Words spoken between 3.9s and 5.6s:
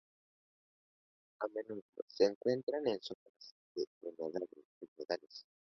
humedales.